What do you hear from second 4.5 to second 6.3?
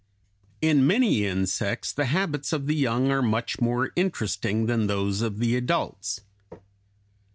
than those of the adults.